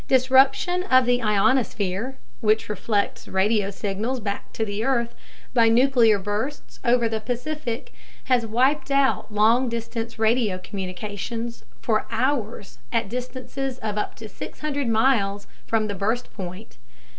Disruption 0.07 0.81
of 0.85 1.05
the 1.05 1.21
ionosphere 1.21 2.17
(which 2.39 2.69
reflects 2.69 3.27
radio 3.27 3.69
signals 3.69 4.19
back 4.19 4.51
to 4.53 4.65
the 4.65 4.83
earth) 4.83 5.13
by 5.53 5.69
nuclear 5.69 6.17
bursts 6.17 6.79
over 6.83 7.07
the 7.07 7.19
Pacific 7.19 7.93
has 8.23 8.43
wiped 8.43 8.89
out 8.89 9.31
long 9.31 9.69
distance 9.69 10.17
radio 10.17 10.57
communications 10.57 11.63
for 11.81 12.07
hours 12.09 12.79
at 12.91 13.09
distances 13.09 13.77
of 13.77 13.95
up 13.99 14.15
to 14.15 14.27
600 14.27 14.87
miles 14.87 15.45
from 15.67 15.85
the 15.85 15.93
burst 15.93 16.33
point. 16.33 16.79